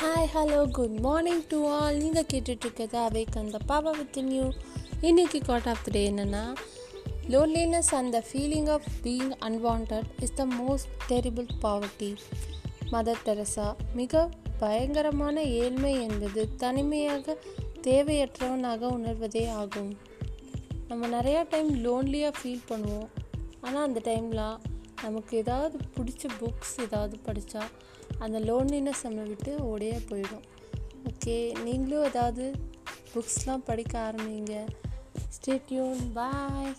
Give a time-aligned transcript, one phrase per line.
[0.00, 4.44] Hi hello good morning to all நீங்கள் கேட்டுட்ருக்கிறது அவைக் அந்த பாபா வித் நியூ
[5.00, 6.42] இன்னைக்கு காட் ஆஃப் த டே என்னென்னா
[7.28, 12.10] loneliness and the feeling of being unwanted is the most terrible poverty
[12.92, 14.28] Mother Teresa மிக
[14.58, 17.36] பயங்கரமான ஏழ்மை என்பது தனிமையாக
[17.82, 19.92] தேவையற்றவனாக உணர்வதே ஆகும்.
[20.88, 23.08] நம்ம நிறையா டைம் லோன்லியாக ஃபீல் பண்ணுவோம்.
[23.60, 24.58] ஆனால் அந்த டைம்லாம்
[25.02, 27.62] நமக்கு ஏதாவது பிடிச்ச புக்ஸ் ஏதாவது படித்தா
[28.18, 30.44] அந்த லோன்லினஸ் நம்ம விட்டு ஓடியே போயிடும்.
[31.04, 32.52] ஓகே நீங்களும் ஏதாவது
[33.14, 34.66] புக்ஸ்லாம் படிக்க ஆரம்பிங்க.
[35.36, 36.76] ஸ்டேட்யூன் பாய்